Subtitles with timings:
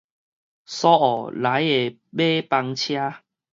[0.03, 0.05] 蘇澳
[1.29, 3.21] 來的尾班車